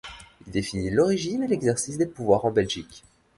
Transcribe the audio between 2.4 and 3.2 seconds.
en Belgique.